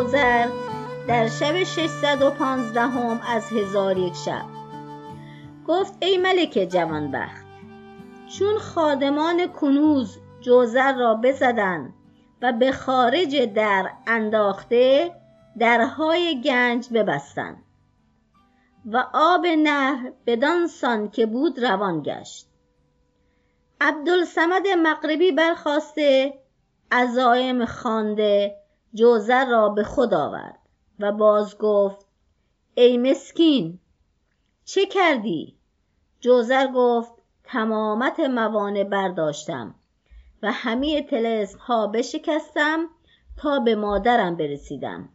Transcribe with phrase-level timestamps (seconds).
[0.00, 0.48] جوزر
[1.08, 4.44] در شب 615 هم از هزار یک شب.
[5.66, 7.44] گفت ای ملک جوانبخت
[8.38, 11.94] چون خادمان کنوز جوزر را بزدند
[12.42, 15.14] و به خارج در انداخته
[15.58, 17.62] درهای گنج ببستند
[18.86, 22.46] و آب نهر بدان سان که بود روان گشت.
[23.80, 26.34] عبدالصمد مغربی برخاسته
[26.92, 28.59] عزایم خوانده
[28.94, 30.58] جوزر را به خود آورد
[30.98, 32.06] و باز گفت
[32.74, 33.78] ای مسکین
[34.64, 35.56] چه کردی؟
[36.20, 37.12] جوزر گفت
[37.44, 39.74] تمامت موانع برداشتم
[40.42, 42.86] و همه طلسم ها بشکستم
[43.36, 45.08] تا به مادرم برسیدم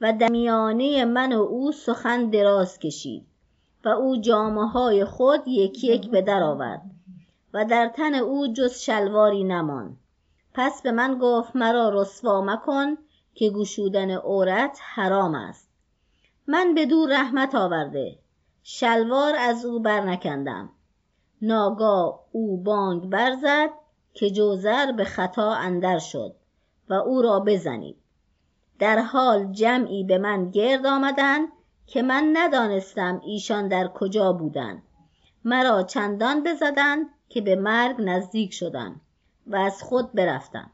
[0.00, 0.28] و در
[1.04, 3.26] من و او سخن دراز کشید
[3.84, 6.82] و او جامه های خود یکی یک به در آورد
[7.54, 9.96] و در تن او جز شلواری نماند.
[10.54, 12.96] پس به من گفت مرا رسوا مکن
[13.34, 15.68] که گشودن عورت حرام است.
[16.46, 18.18] من بدو رحمت آورده
[18.62, 20.70] شلوار از او برنکندم.
[21.42, 23.70] ناگاه او بانگ برزد
[24.14, 26.34] که جوزر به خطا اندر شد
[26.88, 27.96] و او را بزنید.
[28.78, 31.48] در حال جمعی به من گرد آمدند
[31.86, 34.82] که من ندانستم ایشان در کجا بودند.
[35.44, 39.00] مرا چندان بزدند که به مرگ نزدیک شدم
[39.46, 40.70] و از خود برفتم.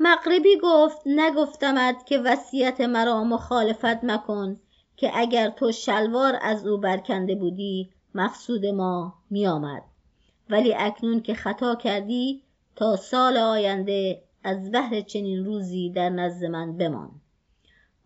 [0.00, 4.56] مغربی گفت نگفتمت که وصیت مرا مخالفت مکن
[4.96, 9.82] که اگر تو شلوار از او برکنده بودی مقصود ما میآمد.
[10.50, 12.42] ولی اکنون که خطا کردی
[12.76, 17.10] تا سال آینده از بهر چنین روزی در نزد من بمان.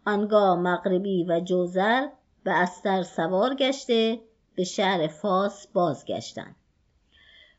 [0.06, 2.08] آنگاه مغربی و جوزر
[2.44, 4.20] به استر سوار گشته
[4.54, 6.56] به شهر فاس بازگشتند.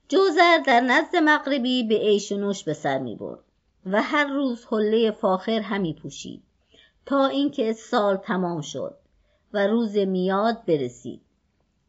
[0.07, 3.39] جوزر در نزد مغربی به عیش و نوش به سر می برد
[3.85, 6.43] و هر روز حله فاخر همی پوشید
[7.05, 8.95] تا اینکه سال تمام شد
[9.53, 11.21] و روز میاد برسید.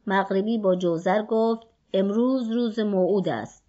[0.06, 3.65] مغربی با جوزر گفت امروز روز موعود است.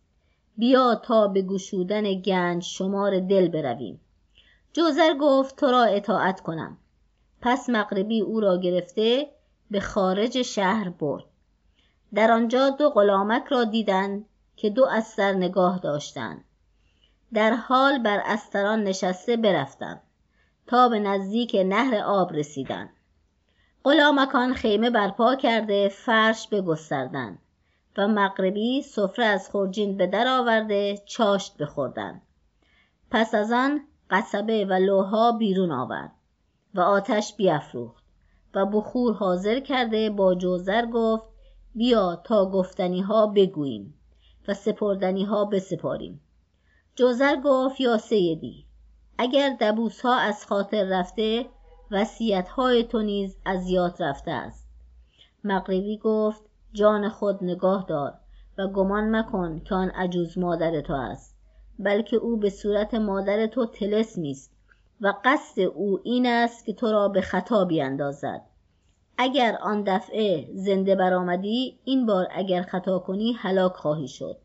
[0.58, 4.00] بیا تا به گشودن گنج شمار دل برویم.
[4.74, 6.78] جوزر گفت تو را اطاعت کنم.
[7.42, 9.30] پس مغربی او را گرفته
[9.72, 11.24] به خارج شهر برد.
[12.14, 14.26] در آنجا دو غلامک را دیدند
[14.58, 16.44] که دو استر نگاه داشتند.
[17.34, 20.02] در حال بر استران نشسته برفتند
[20.68, 22.90] تا به نزدیک نهر آب رسیدند.
[23.84, 27.40] غلامکان خیمه برپا کرده فرش بگستردند
[27.98, 32.22] و مغربی سفره از خرجین به در آورده چاشت بخوردند.
[33.12, 36.12] پس از آن قصبه و لوها بیرون آورد
[36.74, 38.04] و آتش بیافروخت
[38.54, 41.24] و بخور حاضر کرده با جوزر گفت
[41.76, 43.94] بیا تا گفتنی ها بگوییم.
[44.48, 46.22] و سپردنی ها بسپاریم.
[46.96, 48.66] جوزر گفت یا سیدی
[49.18, 51.46] اگر دبوس ها از خاطر رفته
[51.92, 54.68] وصیت های تو نیز از یاد رفته است.
[55.44, 56.42] مغربی گفت
[56.74, 58.14] جان خود نگاه دار
[58.58, 61.38] و گمان مکن که آن عجوز مادر تو است
[61.80, 64.52] بلکه او به صورت مادر تو طلسمی است
[65.02, 68.42] و قصد او این است که تو را به خطا بیندازد.
[69.18, 74.38] اگر آن دفعه زنده برآمدی این بار اگر خطا کنی هلاک خواهی شد.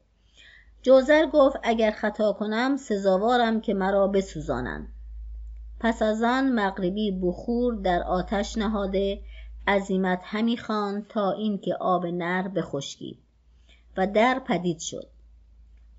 [0.82, 4.88] جوزر گفت اگر خطا کنم سزاوارم که مرا بسوزانند.
[5.80, 9.20] پس از آن مغربی بخور در آتش نهاده
[9.66, 13.18] عزیمت همی خواند تا اینکه آب نر بخشکید
[13.96, 15.06] و در پدید شد.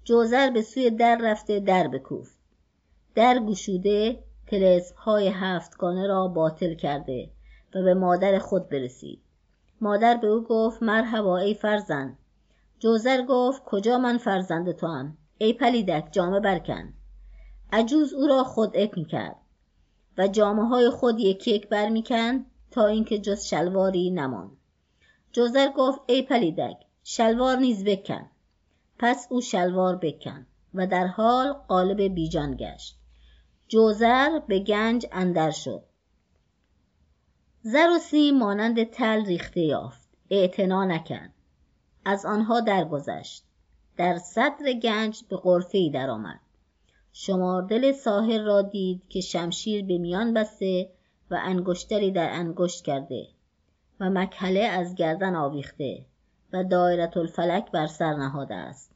[0.03, 2.37] جوزر به سوی در رفته در بکوفت.
[3.15, 7.29] در گشوده طلسمهای هفتگانه را باطل کرده.
[7.75, 9.21] و به مادر خود برسید.
[9.81, 12.17] مادر به او گفت مرحبا ای فرزند.
[12.79, 16.93] جوزر گفت کجا من فرزند توام؟ ای پلیدک جامه برکن.
[17.71, 19.35] عجوز او را خدعه کرد
[20.17, 24.57] و جامه های خود یکی یک برمیکند تا اینکه جز شلواری نماند.
[25.31, 28.29] جوزر گفت ای پلیدک شلوار نیز بکن.
[28.99, 32.99] پس او شلوار بکن و در حال قالب بیجان گشت.
[33.67, 35.83] جوزر به گنج اندر شد.
[37.65, 40.09] زر و سیم مانند تل ریخته یافت.
[40.29, 41.33] اعتنا نکرد.
[42.05, 43.43] از آنها درگذشت.
[43.97, 46.39] در صدر گنج به غرفه ای درآمد.
[47.13, 50.89] شماردل ساحر را دید که شمشیر به میان بسته
[51.31, 53.27] و انگشتری در انگشت کرده
[53.99, 56.05] و مکحله از گردن آویخته
[56.53, 58.91] و دایره الفلک بر سر نهاده است.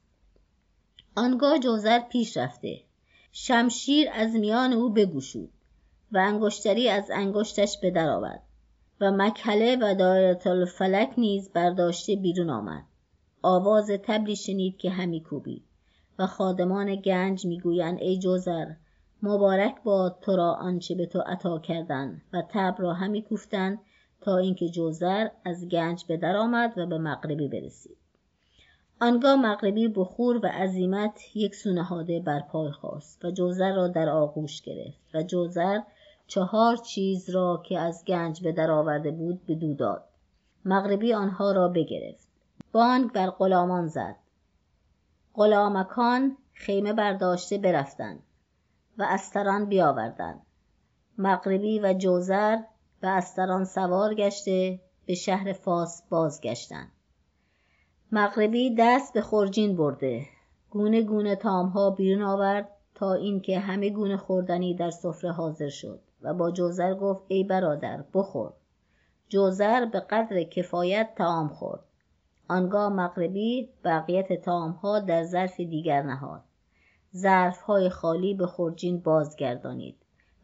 [1.15, 2.81] آنگاه جوزر پیش رفته.
[3.31, 5.49] شمشیر از میان او بگشود
[6.11, 8.46] و انگشتری از انگشتش به در آورد.
[9.01, 12.83] و مکحله و دایره الفلک نیز برداشته بیرون آمد.
[13.41, 15.63] آواز تبلی شنید که همی کوبید
[16.19, 18.65] و خادمان گنج می‌گویند ای جوزر
[19.23, 23.79] مبارک باد تو را آنچه به تو عطا کردند و تبر را همی کوفتند
[24.21, 27.97] تا اینکه جوزر از گنج به در آمد و به مغربی برسید.
[29.01, 34.09] آنگاه مغربی بخور و عزیمت یک سو نهاده بر پای خواست و جوزر را در
[34.09, 35.79] آغوش گرفت و جوزر
[36.27, 40.03] چهار چیز را که از گنج به در آورده بود بدو داد.
[40.65, 42.27] مغربی آنها را بگرفت.
[42.71, 44.15] بانگ بر غلامان زد.
[45.33, 48.23] غلامکان خیمه برداشته برفتند
[48.97, 50.41] و استران بیاوردند.
[51.17, 52.57] مغربی و جوزر
[53.03, 56.91] و استران سوار گشته به شهر فاس بازگشتند.
[58.11, 60.25] مغربی دست به خرجین برده.
[60.69, 65.99] گونه گونه تامها بیرون آورد تا اینکه همه گونه خوردنی در سفره حاضر شد.
[66.21, 68.53] و با جوزر گفت ای برادر بخور.
[69.29, 71.83] جوزر به قدر کفایت تعام خورد.
[72.47, 76.43] آنگاه مغربی بقیت تعامها در ظرف دیگر نهاد.
[77.15, 79.95] ظرفهای خالی به خرجین بازگردانید.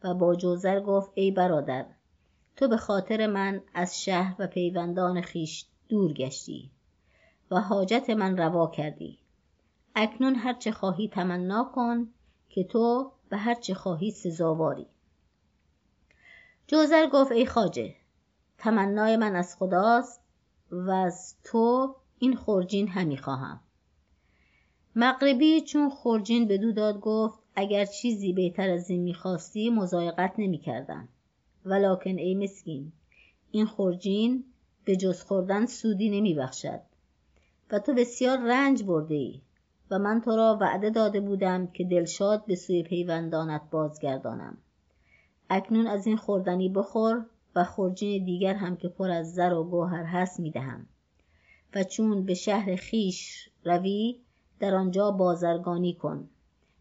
[0.04, 1.86] و با جوزر گفت ای برادر
[2.56, 6.70] تو به خاطر من از شهر و پیوندان خویش دور گشتی
[7.50, 9.18] و حاجت من روا کردی.
[9.94, 12.08] اکنون هر چه خواهی تمنا کن
[12.48, 14.86] که تو به هر چه خواهی سزاواری.
[16.66, 17.94] جوزر گفت ای خواجه
[18.58, 20.20] تمنای من از خداست
[20.70, 23.60] و از تو این خرجین همی خواهم.
[24.96, 31.08] مغربی چون خرجین بدو داد گفت اگر چیزی بهتر از این می‌خواستی مضایقت نمی‌کردم.
[31.64, 32.92] ولکن ای مسکین
[33.50, 34.44] این خرجین
[34.84, 36.80] به جز خوردن سودی نمیبخشد
[37.70, 39.40] و تو بسیار رنج برده ای
[39.90, 44.58] و من تو را وعده داده بودم که دلشاد به سوی پیوندانت بازگردانم.
[45.56, 50.04] اکنون از این خوردنی بخور و خرجین دیگر هم که پر از زر و گوهر
[50.04, 50.86] هست می‌دهم.
[51.74, 54.20] و چون به شهر خیش روی
[54.60, 56.28] در آنجا بازرگانی کن.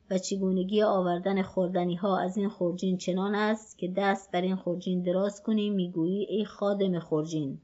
[0.10, 5.02] و چگونگی آوردن خوردنی ها از این خرجین چنان است که دست بر این خرجین
[5.02, 7.60] دراز کنی می‌گویی ای خادم خرجین.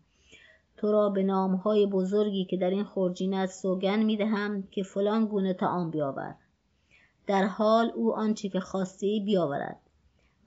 [0.78, 5.54] تو را به نامهای بزرگی که در این خرجین است سوگن می‌دهم که فلان گونه
[5.54, 6.36] تعام بیاور.
[7.28, 9.89] در حال او آنچه که خواسته بیاورد.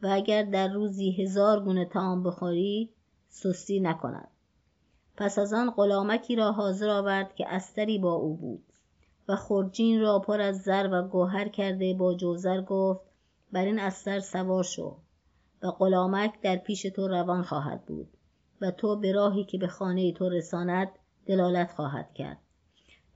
[0.02, 2.90] و اگر در روزی هزار گونه تعام بخوری
[3.28, 4.28] سستی نکند.
[5.16, 8.64] پس از آن غلامکی را حاضر آورد که استری با او بود
[9.28, 13.00] و خرجین را پر از زر و گوهر کرده با جوزر گفت
[13.52, 14.96] بر این استر سوار شو
[15.62, 18.08] و غلامک در پیش تو روان خواهد بود
[18.60, 20.88] و تو به راهی که به خانه تو رساند
[21.26, 22.38] دلالت خواهد کرد.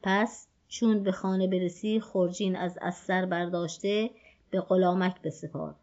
[0.02, 4.10] پس چون به خانه برسی خرجین از استر برداشته
[4.50, 5.74] به غلامک بسپار.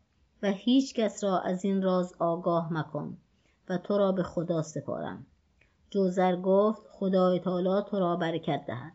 [0.44, 3.18] و هیچ کس را از این راز آگاه مکن
[3.70, 5.26] و تو را به خدا سپارم.
[5.90, 8.94] جوزر گفت خدای تعالی تو را برکت دهد.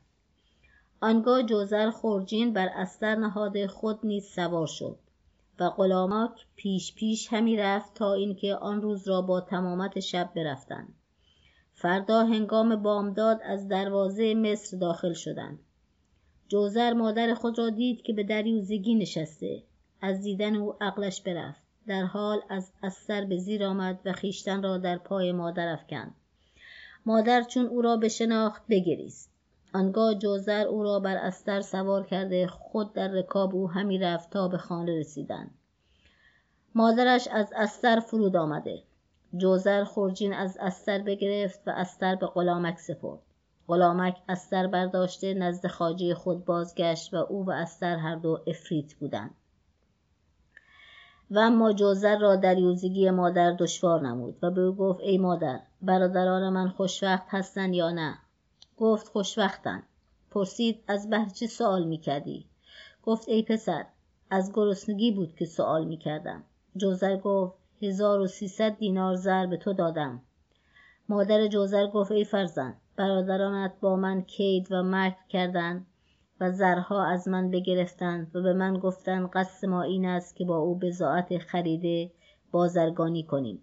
[1.00, 4.98] آنگاه جوزر خرجین بر استر نهاده خود نیز سوار شد
[5.60, 10.94] و غلاماک پیش پیش همی رفت تا اینکه آن روز را با تمامت شب برفتند.
[11.72, 15.58] فردا هنگام بامداد از دروازه مصر داخل شدند.
[16.48, 19.62] جوزر مادر خود را دید که به دریوزگی نشسته.
[20.00, 21.62] از دیدن او عقلش برفت.
[21.86, 26.14] در حال از استر به زیر آمد و خیشتن را در پای مادر افکند.
[27.06, 29.30] مادر چون او را بشناخت بگریست.
[29.74, 34.48] آنگاه جوزر او را بر استر سوار کرده خود در رکاب او همی رفت تا
[34.48, 35.50] به خانه رسیدند.
[36.74, 38.82] مادرش از استر فرود آمده.
[39.36, 43.20] جوزر خرجین از استر بگرفت و استر به غلامک سپرد.
[43.68, 49.34] غلامک استر برداشته نزد خاجه خود بازگشت و او و استر هر دو افریت بودند.
[51.30, 56.48] و اما جوزر را دریوزگی مادر دشوار نمود و به او گفت ای مادر برادران
[56.48, 58.18] من خوشوقت هستند یا نه؟
[58.76, 59.82] گفت خوشوقتند.
[60.30, 62.46] پرسید از بهر چه سوال می‌کردی
[63.02, 63.86] گفت ای پسر
[64.30, 66.42] از گرسنگی بود که سوال می‌کردم
[66.76, 70.22] جوزر گفت هزار و سیصد دینار زر به تو دادم.
[71.08, 75.86] مادر جوزر گفت ای فرزند برادرانت با من کید و مکر کردند.
[76.40, 80.56] و زرها از من بگرفتند و به من گفتند قصد ما این است که با
[80.56, 82.10] او بضاعت خریده
[82.50, 83.62] بازرگانی کنیم.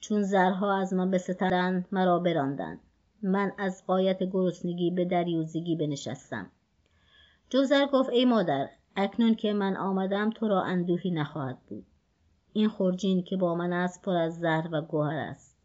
[0.00, 2.80] چون زرها از من بستدند مرا براندند.
[3.22, 6.50] من از قایت گرسنگی به دریوزگی بنشستم.
[7.50, 11.86] جوزر گفت ای مادر اکنون که من آمدم تو را اندوهی نخواهد بود.
[12.52, 15.56] این خرجین که با من است پر از زهر و گوهر است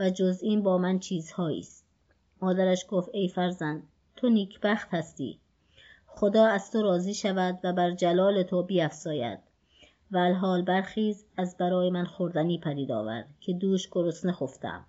[0.00, 1.86] و جز این با من چیزهایی است.
[2.42, 3.82] مادرش گفت ای فرزند
[4.16, 5.40] تو نیکبخت هستی.
[6.20, 9.38] خدا از تو راضی شود و بر جلال تو بیافزاید
[10.10, 14.84] و الحال برخیز از برای من خوردنی پدید آور که دوش گرسنه خفتم.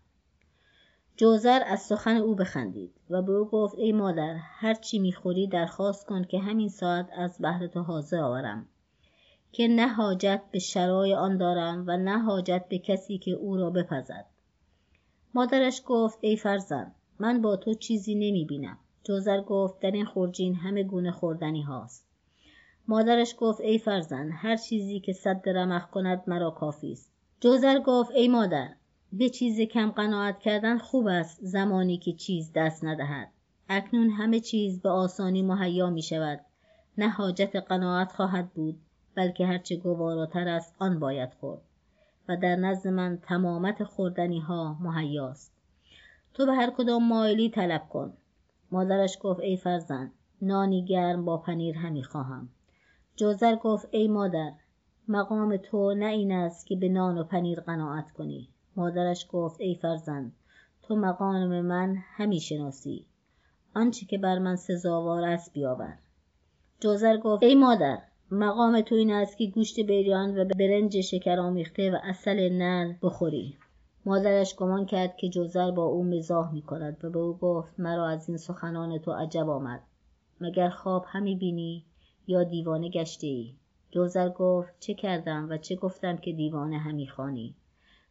[1.17, 6.05] جوزر از سخن او بخندید و به او گفت ای مادر هر چی می‌خوری درخواست
[6.05, 8.65] کن که همین ساعت از بهر تو حاضر آورم.
[9.51, 13.69] که نه حاجت به شرای آن دارم و نه حاجت به کسی که او را
[13.69, 14.25] بپزد.
[15.33, 20.55] مادرش گفت ای فرزند من با تو چیزی نمی بینم جوزر گفت در این خورجین
[20.55, 22.07] همه گونه خوردنی هاست.
[22.87, 27.11] مادرش گفت ای فرزند هر چیزی که صد رمخ کند مرا کافی است.
[27.39, 28.69] جوزر گفت ای مادر
[29.13, 33.31] به چیز کم قناعت کردن خوب است زمانی که چیز دست ندهد.
[33.69, 36.39] اکنون همه چیز به آسانی مهیا می شود.
[36.97, 38.79] نه حاجت قناعت خواهد بود
[39.15, 41.61] بلکه هرچه گواراتر است آن باید خورد.
[42.29, 45.53] و در نزد من تمامت خوردنی ها مهیاست
[46.33, 48.13] تو به هر کدام مایلی طلب کن.
[48.71, 50.11] مادرش گفت ای فرزند
[50.41, 52.49] نانی گرم با پنیر همی خواهم.
[53.15, 54.51] جوزر گفت ای مادر
[55.07, 58.49] مقام تو نه این است که به نان و پنیر قناعت کنی.
[58.75, 60.31] مادرش گفت ای فرزند
[60.83, 63.05] تو مقام من همی شناسی.
[63.75, 65.97] آنچه که بر من سزاوار است بیاور.
[66.79, 68.01] جوزر گفت ای مادر
[68.31, 73.57] مقام تو این است که گوشت بریان و برنج شکر آمیخته و اصل نر بخوری.
[74.05, 78.07] مادرش گمان کرد که جوزر با او مزاح می کند و به او گفت مرا
[78.07, 79.81] از این سخنان تو عجب آمد.
[80.41, 81.85] مگر خواب همی بینی
[82.27, 83.53] یا دیوانه گشته ای
[83.91, 87.55] جوزر گفت چه کردم و چه گفتم که دیوانه همی خانی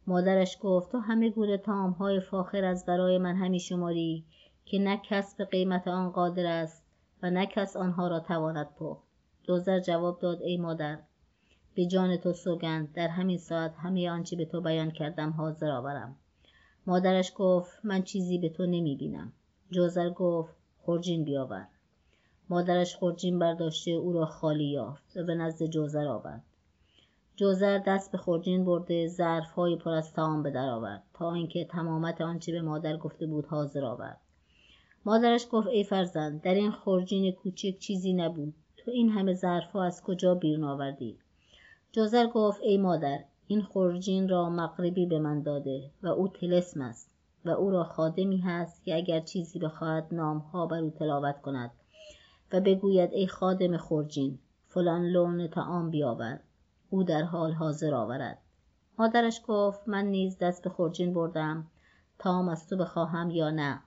[0.07, 1.61] مادرش گفت تو همه گونه
[1.99, 4.25] های فاخر از برای من همی شماری
[4.65, 6.83] که نه کس به قیمت آن قادر است
[7.23, 9.03] و نه کس آنها را تواند پخت.
[9.43, 10.99] جوزر جواب داد ای مادر
[11.75, 12.93] به جان تو سوگند.
[12.93, 16.15] در همین ساعت همه آنچه به تو بیان کردم حاضر آورم.
[16.87, 19.33] مادرش گفت من چیزی به تو نمی بینم
[19.71, 21.67] جوزر گفت خورجین بیاور.
[22.49, 26.43] مادرش خورجین برداشته او را خالی یافت و به نزد جوزر آورد.
[27.35, 32.21] جوزر دست به خورجین برده ظرفهای پر از تعام به در آورد تا اینکه تمامت
[32.21, 34.21] آنچه به مادر گفته بود حاضر آورد.
[35.05, 38.53] مادرش گفت ای فرزند در این خورجین کوچک چیزی نبود.
[38.77, 41.17] تو این همه ظرفها از کجا بیرون آوردی؟
[41.93, 47.09] جوزر گفت ای مادر این خورجین را مغربی به من داده و او تلسم است
[47.45, 51.71] و او را خادمی هست که اگر چیزی بخواهد نامها بر او تلاوت کند
[52.53, 56.39] و بگوید ای خادم خورجین فلان لون تعام بیاور
[56.89, 58.37] او در حال حاضر آورد
[58.99, 61.67] مادرش گفت من نیز دست به خورجین بردم
[62.19, 63.81] تام از تو بخواهم یا نه؟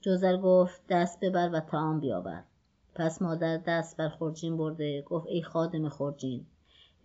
[0.00, 2.44] جوزر گفت دست ببر و تعام بیاور.
[2.94, 6.46] پس مادر دست بر خورجین برده گفت ای خادم خورجین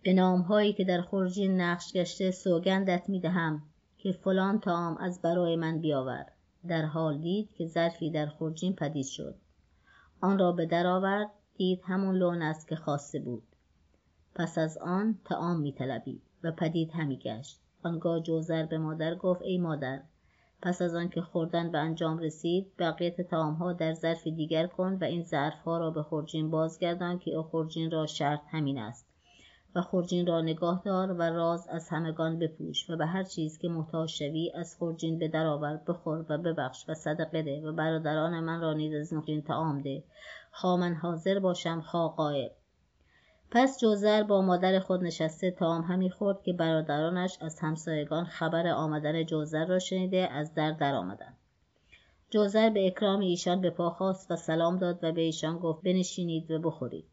[0.04, 3.62] به نامهایی که در خورجین نقش گشته سوگندت می دهم
[3.98, 6.26] که فلان تعام از برای من بیاور.
[6.68, 9.34] در حال دید که ظرفی در خورجین پدید شد.
[10.20, 13.42] آن را به در آورد دید همون لون است که خواسته بود.
[14.34, 17.60] پس از آن تعام می طلبید و پدید همی گشت.
[17.82, 20.02] آنگاه جوزر به مادر گفت ای مادر
[20.62, 25.22] پس از آنکه خوردن به انجام رسید بقیت ها در ظرف دیگر کن و این
[25.22, 29.13] ظرفها را به خورجین بازگردان که او خورجین را شرط همین است.
[29.74, 33.68] و خورجین را نگاه دار و راز از همگان بپوش و به هر چیز که
[33.68, 38.60] محتاج شوی از خورجین به درآور بخور و ببخش و صدقه ده و برادران من
[38.60, 40.04] را نیز از این تعام ده.
[40.52, 42.52] خواه من حاضر باشم خواه غایب
[43.50, 49.24] پس جوزر با مادر خود نشسته تام همی خورد که برادرانش از همسایگان خبر آمدن
[49.24, 51.36] جوزر را شنیده از در در آمدند.
[52.30, 56.50] جوزر به اکرام ایشان به پا خواست و سلام داد و به ایشان گفت بنشینید
[56.50, 57.04] و بخورید.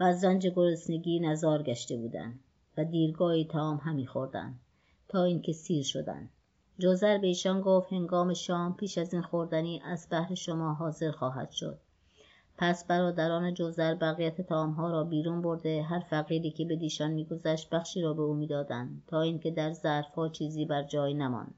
[0.00, 2.40] و از رنج گرسنگی نزار گشته بودند
[2.76, 4.60] و دیرگاهی تام همی خوردند
[5.08, 6.30] تا اینکه سیر شدند.
[6.78, 11.50] جوزر به ایشان گفت هنگام شام پیش از این خوردنی از بهر شما حاضر خواهد
[11.50, 11.78] شد.
[12.58, 18.02] پس برادران جوزر بقیت ها را بیرون برده هر فقیری که به دیشان میگذشت بخشی
[18.02, 21.54] را به او می‌دادند تا اینکه در ظرفها چیزی بر جای نماند.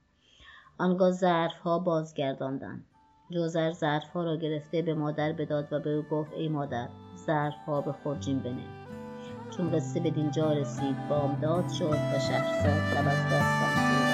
[0.79, 2.85] آنگاه ظرفها بازگرداندند.
[3.31, 6.89] جوزر ظرفها را گرفته به مادر بداد و به او گفت ای مادر
[7.27, 8.65] ظرفها به خورجین بنه.
[9.57, 14.08] چون قصه به دینجا رسید بامداد شد و شهرزاد لب از داستان